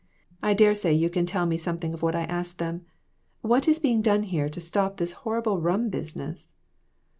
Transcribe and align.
I 0.41 0.55
dare 0.55 0.73
say 0.73 0.91
you 0.95 1.11
can 1.11 1.27
tell 1.27 1.45
me 1.45 1.57
something 1.57 1.93
of 1.93 2.01
what 2.01 2.15
I 2.15 2.23
asked 2.23 2.57
them. 2.57 2.87
What 3.41 3.67
is 3.67 3.77
being 3.77 4.01
done 4.01 4.23
here 4.23 4.49
to 4.49 4.59
stop 4.59 4.97
this 4.97 5.13
horrible 5.13 5.61
rum 5.61 5.89
business?" 5.89 6.51